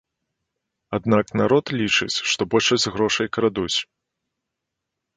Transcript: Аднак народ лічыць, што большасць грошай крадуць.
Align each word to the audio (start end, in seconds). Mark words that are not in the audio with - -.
Аднак 0.99 1.25
народ 1.43 1.65
лічыць, 1.83 2.21
што 2.33 2.41
большасць 2.57 2.91
грошай 2.97 3.27
крадуць. 3.39 3.77